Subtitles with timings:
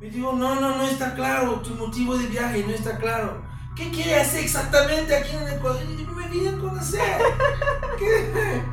[0.00, 3.42] Me dijo, no, no, no está claro, tu motivo de viaje no está claro.
[3.76, 5.82] ¿Qué quiere hacer exactamente aquí en Ecuador?
[5.82, 7.00] Y me vine a conocer.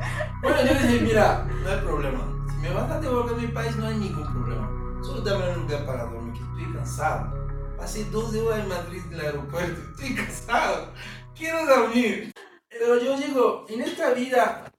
[0.42, 2.46] Bueno, yo le dije, mira, no hay problema.
[2.50, 4.68] Si me vas a devolver a mi país, no hay ningún problema.
[5.00, 7.32] Solo dame un lugar para dormir, que estoy cansado.
[7.76, 10.92] Pasé 12 horas en Madrid en el aeropuerto, estoy cansado.
[11.36, 12.32] Quiero dormir.
[12.68, 14.72] Pero yo digo, en esta vida,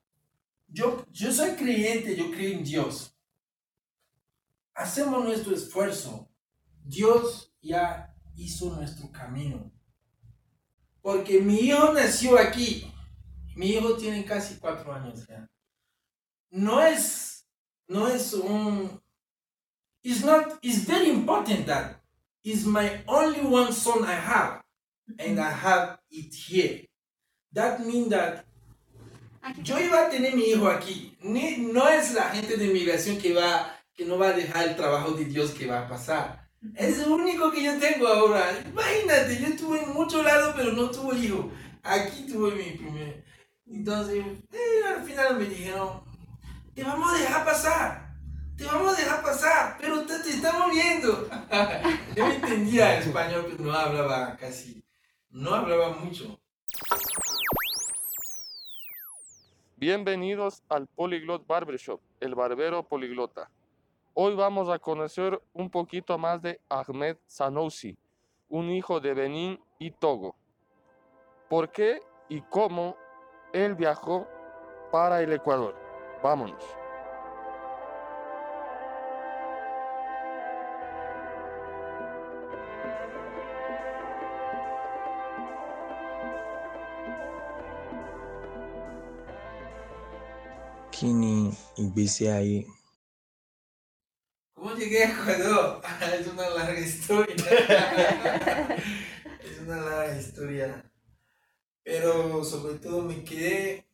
[0.67, 3.15] yo, yo soy creyente, yo creo en Dios.
[4.75, 6.27] Hacemos nuestro esfuerzo.
[6.85, 9.71] Dios ya hizo nuestro camino.
[11.01, 12.91] Porque mi hijo nació aquí.
[13.55, 15.47] Mi hijo tiene casi cuatro años ya.
[16.49, 17.45] No es,
[17.87, 19.01] no es un,
[20.03, 22.01] it's not, it's very important that
[22.43, 24.63] it's my only one son I have.
[25.19, 26.85] And I have it here.
[27.51, 28.45] That means that
[29.61, 31.17] yo iba a tener mi hijo aquí.
[31.21, 34.75] Ni, no es la gente de inmigración que, va, que no va a dejar el
[34.75, 36.42] trabajo de Dios que va a pasar.
[36.75, 38.63] Es lo único que yo tengo ahora.
[38.65, 41.51] Imagínate, yo estuve en muchos lados, pero no tuve hijo.
[41.83, 43.23] Aquí tuve mi primer.
[43.67, 46.01] Entonces, eh, al final me dijeron,
[46.73, 48.13] te vamos a dejar pasar.
[48.57, 51.27] Te vamos a dejar pasar, pero te, te estamos viendo.
[52.15, 54.83] yo entendía español, pero no hablaba casi.
[55.31, 56.39] No hablaba mucho.
[59.75, 63.49] Bienvenidos al Polyglot Barbershop, el barbero poliglota.
[64.15, 67.97] Hoy vamos a conocer un poquito más de Ahmed Sanoussi,
[68.47, 70.35] un hijo de Benín y Togo.
[71.49, 72.95] ¿Por qué y cómo
[73.53, 74.27] él viajó
[74.91, 75.75] para el Ecuador?
[76.21, 76.63] Vámonos.
[91.03, 92.65] kí ni ìgbésí?
[94.55, 95.81] ¿Cómo llegué a Ecuador?
[96.19, 97.35] Es una larga historia.
[99.43, 100.91] es una larga historia.
[101.83, 103.87] Pero sobre todo me quedé,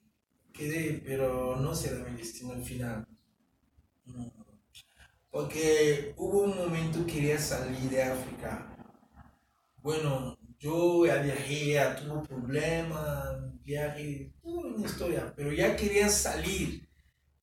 [0.53, 3.07] quedé, pero no será mi destino al final.
[5.31, 8.75] Porque hubo un momento que quería salir de África.
[9.78, 16.88] Bueno, yo ya viajé, ya tuve problemas, viaje, tuve una historia, pero ya quería salir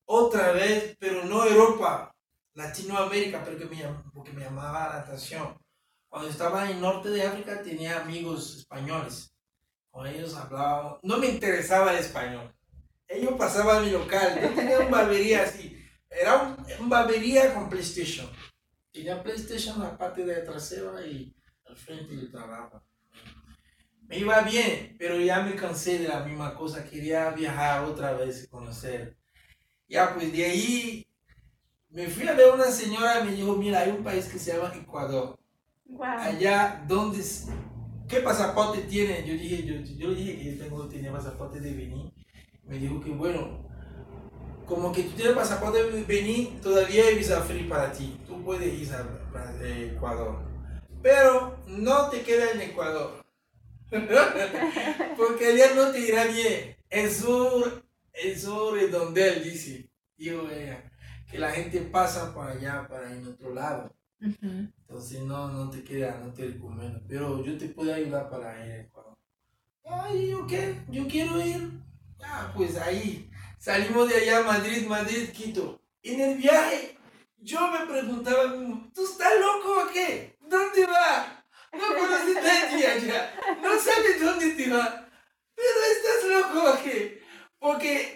[0.04, 2.15] otra vez, pero no Europa,
[2.56, 3.84] Latinoamérica, pero que me,
[4.14, 5.56] porque me llamaba la atención.
[6.08, 9.34] Cuando estaba en el norte de África tenía amigos españoles.
[9.90, 12.52] Con ellos hablaba, no me interesaba el español.
[13.06, 15.78] Ellos pasaban a mi local, yo tenía una barbería así.
[16.08, 18.26] Era un, un barbería con PlayStation.
[18.90, 21.36] Tenía PlayStation en la parte de trasera y
[21.66, 22.82] al frente del trabajo.
[24.08, 26.88] Me iba bien, pero ya me cansé de la misma cosa.
[26.88, 29.18] Quería viajar otra vez y conocer.
[29.88, 31.05] Ya, pues de ahí
[31.90, 34.52] me fui a ver una señora y me dijo, mira, hay un país que se
[34.52, 35.38] llama Ecuador.
[35.86, 36.04] Wow.
[36.04, 37.22] Allá, ¿dónde,
[38.08, 39.24] ¿qué pasaporte tiene?
[39.26, 42.12] Yo dije, yo, yo dije que yo tengo, tenía pasaporte de Benín.
[42.64, 43.66] Me dijo que bueno,
[44.66, 48.18] como que tú tienes pasaporte de Benín, todavía hay visa free para ti.
[48.26, 49.06] Tú puedes ir a,
[49.64, 50.38] Ecuador.
[51.02, 53.24] Pero no te queda en Ecuador.
[55.16, 56.76] Porque allá no te irá bien.
[56.90, 60.90] El sur es donde él dice, dijo ella,
[61.30, 63.92] que la gente pasa para allá, para en otro lado.
[64.20, 67.00] Entonces no, no te queda, no te recomiendo.
[67.08, 69.18] Pero yo te puedo ayudar para ir a Ecuador.
[69.84, 70.80] Ay, ¿yo qué?
[70.88, 71.80] Yo quiero ir.
[72.22, 73.30] Ah, pues ahí.
[73.58, 75.80] Salimos de allá, Madrid, Madrid, Quito.
[76.02, 76.96] En el viaje,
[77.38, 78.52] yo me preguntaba,
[78.94, 80.36] ¿tú estás loco o qué?
[80.48, 81.44] ¿Dónde va?
[81.72, 83.34] No conoces nadie allá.
[83.62, 85.08] No sabes dónde te va.
[85.54, 87.22] Pero estás loco o qué?
[87.58, 88.15] Porque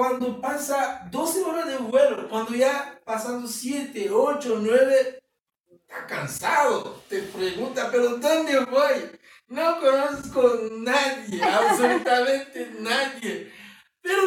[0.00, 5.22] cuando pasa 12 horas de vuelo, cuando ya pasando 7, 8, 9,
[5.68, 7.02] está cansado.
[7.06, 9.10] Te pregunta, ¿pero dónde voy?
[9.48, 13.52] No conozco nadie, absolutamente nadie.
[14.00, 14.22] Pero,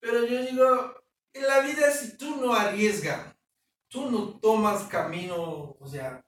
[0.00, 0.94] pero yo digo,
[1.34, 3.36] en la vida si tú no arriesgas,
[3.88, 6.24] tú no tomas camino, o sea,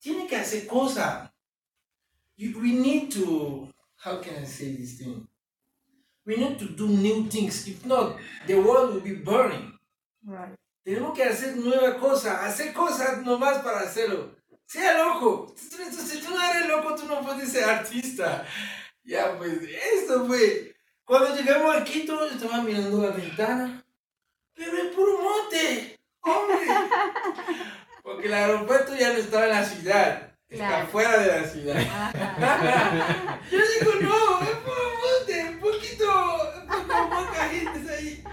[0.00, 1.30] tiene que hacer cosas.
[2.36, 3.68] We need to,
[4.04, 5.28] how can I say this thing?
[6.28, 7.66] We need to do new things.
[7.66, 8.16] If not,
[8.46, 9.72] the world will be burning.
[10.22, 10.54] Right.
[10.84, 14.36] Tenemos que hacer nuevas cosas, hacer cosas nomás para hacerlo.
[14.66, 15.54] Sea loco.
[15.56, 15.70] Si
[16.20, 18.44] tú, no eres loco, tú no puedes ser artista.
[19.04, 19.54] Ya, pues,
[19.94, 20.74] esto fue.
[21.06, 23.82] Cuando llegamos a Quito, yo estaba mirando la ventana.
[24.54, 25.98] Pero es puro monte.
[26.20, 26.58] Hombre.
[28.02, 30.24] Porque el aeropuerto ya no estaba en la ciudad.
[30.50, 30.88] Está Claro.
[30.88, 31.76] fuera de la ciudad.
[33.50, 38.24] Yo digo, no, es puro monte, un poquito, un poco poca gente ahí.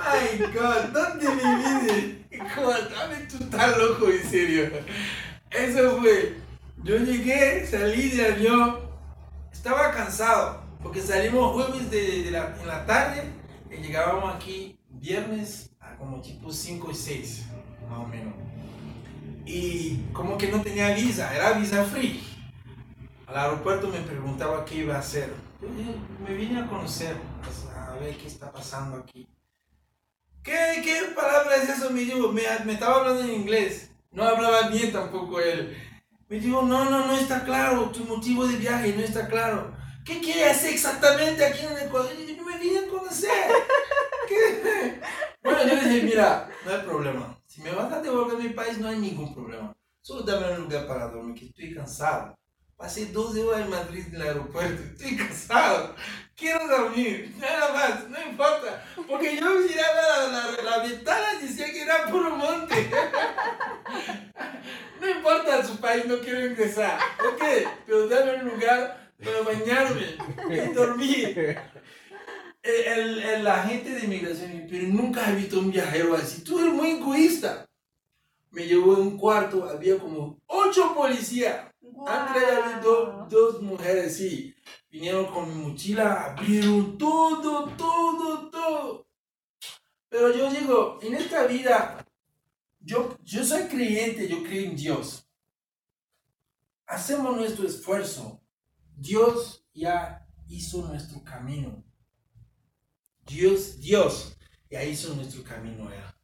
[0.00, 2.24] My God, ¿dónde?
[2.54, 4.70] Como, dame, tú estás loco, en serio.
[5.50, 6.36] Eso fue.
[6.82, 8.80] Yo llegué, salí del avión,
[9.52, 13.24] estaba cansado, porque salimos jueves de, la, en la tarde
[13.70, 17.46] y llegábamos aquí viernes a como tipo 5 y 6,
[17.90, 18.32] más o menos.
[19.44, 22.22] Y como que no tenía visa, era visa free.
[23.26, 25.34] Al aeropuerto me preguntaba qué iba a hacer.
[25.60, 25.68] Yo
[26.26, 29.28] me vine a conocer, pues, a ver qué está pasando aquí.
[30.42, 31.90] ¿Qué, qué palabra es eso?
[31.90, 33.90] Me dijo, me, me estaba hablando en inglés.
[34.10, 35.76] No hablaba bien tampoco él.
[36.28, 37.90] Me dijo, no, no, no está claro.
[37.90, 39.76] Tu motivo de viaje no está claro.
[40.04, 42.12] ¿Qué quiere hacer exactamente aquí en Ecuador?
[42.18, 43.30] Y yo me vine a conocer.
[45.42, 47.38] Bueno, yo le dije, mira, no hay problema.
[47.46, 49.74] Si me vas a devolver a mi país, no hay ningún problema.
[50.00, 52.34] Solo dame un lugar para dormir, que estoy cansado.
[52.80, 55.94] Pasé 12 horas en Madrid en el aeropuerto, estoy cansado.
[56.34, 58.82] Quiero dormir, nada más, no importa.
[59.06, 62.88] Porque yo miraba la, la, la ventana y decía que era puro monte.
[64.98, 66.98] No importa su país, no quiero ingresar.
[67.20, 67.42] Ok,
[67.84, 70.16] pero dame un lugar para bañarme
[70.48, 71.58] y dormir.
[72.62, 76.42] El, el, el agente de inmigración, pero nunca he visto un viajero así.
[76.42, 77.66] Tú eres muy egoísta.
[78.50, 81.69] Me llevó a un cuarto, había como ocho policías.
[82.06, 84.54] Antes había dos, dos mujeres, sí.
[84.90, 89.06] Vinieron con mi mochila, abrieron todo, todo, todo.
[90.08, 92.04] Pero yo digo, en esta vida,
[92.80, 95.28] yo, yo soy creyente, yo creo en Dios.
[96.86, 98.42] Hacemos nuestro esfuerzo.
[98.96, 101.84] Dios ya hizo nuestro camino.
[103.26, 104.36] Dios, Dios
[104.68, 106.16] ya hizo nuestro camino ya.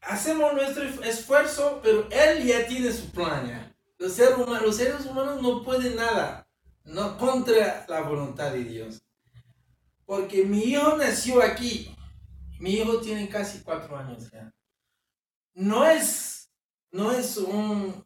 [0.00, 3.76] Hacemos nuestro esfuerzo, pero Él ya tiene su plan ya.
[4.02, 6.44] Los seres, humanos, los seres humanos no pueden nada
[6.84, 9.00] no contra la voluntad de Dios.
[10.04, 11.94] Porque mi hijo nació aquí.
[12.58, 14.52] Mi hijo tiene casi cuatro años ya.
[15.54, 16.50] No es,
[16.90, 18.04] no es un,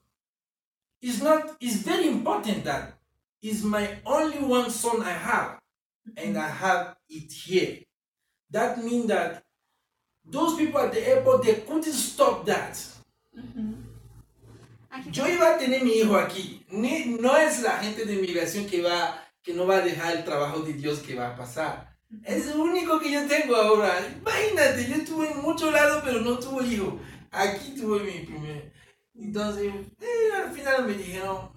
[1.01, 2.99] it's not, it's very important that
[3.41, 5.63] it's my only one son I have.
[6.15, 7.87] And I have it here.
[8.51, 9.43] That means that
[10.31, 12.77] those people at the airport, they couldn't stop that.
[15.11, 16.65] Yo iba a tener mi hijo aquí.
[16.71, 20.25] Ni, no es la gente de inmigración que, va, que no va a dejar el
[20.25, 21.97] trabajo de Dios que va a pasar.
[22.25, 23.95] Es lo único que yo tengo ahora.
[24.21, 26.99] Imagínate, yo estuve en muchos lados, pero no tuve hijo.
[27.31, 28.73] Aquí tuve mi primer.
[29.15, 31.51] Entonces, eh, al final me dijeron,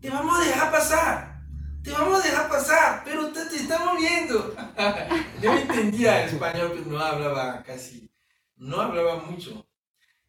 [0.00, 1.34] te vamos a dejar pasar.
[1.82, 4.56] Te vamos a dejar pasar, pero te, te estamos viendo.
[5.42, 8.10] yo entendía español, pero no hablaba casi,
[8.56, 9.66] no hablaba mucho.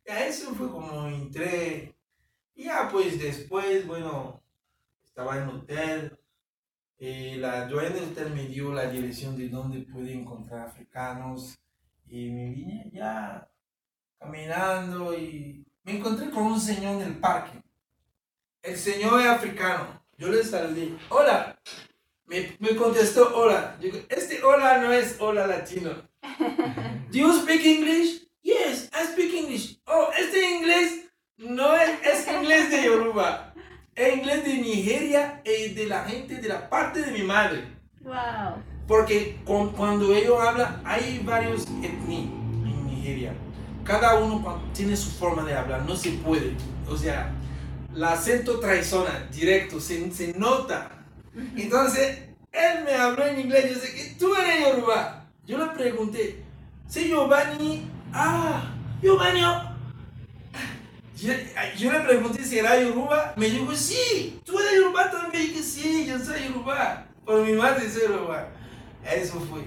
[0.05, 1.94] Ya eso fue como entré
[2.55, 4.41] y ya pues después, bueno,
[5.03, 6.17] estaba en hotel.
[6.97, 11.57] eh, la dueña del hotel me dio la dirección de dónde pude encontrar africanos.
[12.07, 13.49] Y me vine ya
[14.19, 17.61] caminando y me encontré con un señor en el parque.
[18.61, 20.01] El señor es africano.
[20.17, 20.97] Yo le saludé.
[21.09, 21.59] Hola.
[22.25, 23.77] Me, me contestó hola.
[24.09, 25.91] Este hola no es hola latino.
[27.11, 28.27] Do you speak English?
[28.41, 29.79] Yes, I speak English.
[29.85, 31.04] Oh, este inglés
[31.37, 33.53] no es, es inglés de Yoruba.
[33.95, 37.63] Es inglés de Nigeria y de la gente de la parte de mi madre.
[38.01, 38.61] Wow.
[38.87, 43.33] Porque con- cuando ellos hablan, hay varios etnias en Nigeria.
[43.83, 46.55] Cada uno tiene su forma de hablar, no se puede.
[46.89, 47.31] O sea,
[47.93, 50.89] el acento traiciona directo, se, se nota.
[51.55, 52.19] Entonces,
[52.51, 55.25] él me habló en inglés, yo sé que tú eres Yoruba.
[55.45, 56.43] Yo le pregunté,
[56.87, 59.74] sí, Giovanni, ah, Giovanni, oh".
[61.15, 61.33] Yo,
[61.77, 66.05] yo le pregunté si era Yoruba, me dijo, sí, tú eres Yoruba también, que sí,
[66.05, 68.49] yo soy Yoruba, por mi madre soy Yoruba.
[69.03, 69.63] Eso fue.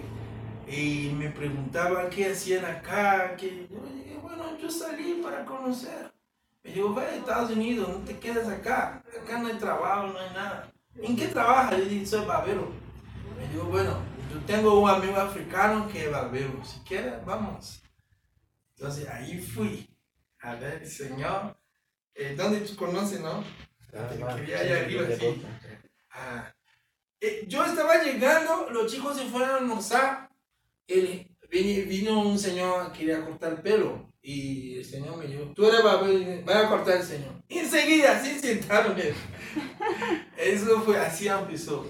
[0.71, 6.13] Y me preguntaba qué hacían acá, que yo le dije, bueno, yo salí para conocer.
[6.63, 10.19] Me dijo, vaya a Estados Unidos, no te quedes acá, acá no hay trabajo, no
[10.19, 10.71] hay nada.
[11.01, 11.79] ¿En qué trabajas?
[11.79, 12.71] Yo dije, soy barbero.
[13.39, 13.99] Me dijo, bueno,
[14.31, 17.83] yo tengo un amigo africano que es barbero, si quieres, vamos.
[18.77, 19.89] Entonces ahí fui
[20.41, 21.57] a ver, señor,
[22.15, 23.45] eh, ¿dónde tú conoces, no?
[23.91, 25.43] Que vi allá arriba, sí.
[26.11, 26.55] Ah,
[27.21, 30.31] eh, yo estaba llegando, los chicos se fueron a almorzar.
[30.87, 34.09] Él, vino, vino un señor que quería cortar el pelo.
[34.21, 37.33] Y el señor me dijo, tú eres barbero, vaya a cortar el señor.
[37.49, 38.97] Y enseguida, así sentaron.
[40.37, 41.89] Eso fue, así empezó.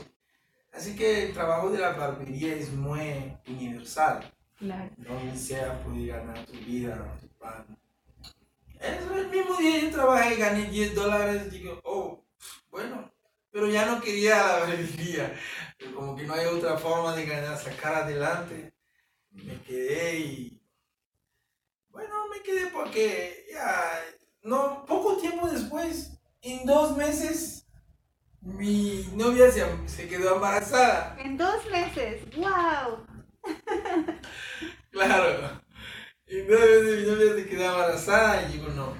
[0.73, 4.33] Así que el trabajo de la barbería es muy universal.
[4.57, 4.91] Claro.
[4.97, 7.78] Donde sea puedes ganar tu vida, tu pan.
[8.81, 11.51] El mismo día yo trabajé, gané 10 dólares.
[11.51, 12.25] Digo, oh,
[12.71, 13.13] bueno,
[13.51, 15.39] pero ya no quería la barbería.
[15.95, 18.73] Como que no hay otra forma de ganar, sacar adelante.
[19.31, 20.63] Me quedé y.
[21.91, 24.01] Bueno, me me quedé porque ya,
[24.43, 27.67] no, poco tiempo después, en dos meses,
[28.41, 31.17] mi novia se, se quedó embarazada.
[31.19, 32.23] En dos meses.
[32.37, 33.07] ¡Wow!
[34.91, 35.61] Claro.
[36.31, 38.93] Y nueve veces mi novia se quedó embarazada y digo, no.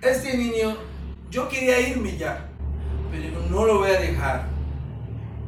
[0.00, 0.76] Este niño,
[1.30, 2.50] yo quería irme ya,
[3.12, 4.48] pero digo, no lo voy a dejar.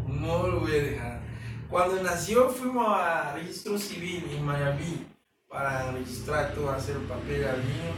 [0.07, 1.21] No lo voy a dejar.
[1.69, 5.05] Cuando nació fuimos a registro civil en Miami
[5.49, 7.93] para registrar todo, hacer el papel al niño.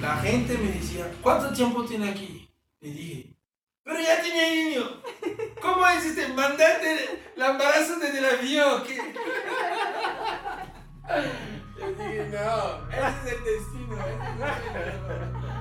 [0.00, 2.50] La gente me decía, ¿cuánto tiempo tiene aquí?
[2.80, 3.36] Le dije,
[3.84, 4.82] pero ya tenía niño.
[5.60, 6.26] ¿Cómo es este?
[6.32, 8.82] Mandate la embarazo desde el avión.
[8.82, 8.98] ¿qué?
[12.32, 13.94] No, ese es el destino.
[13.94, 14.22] ese es el
[14.74, 15.52] destino".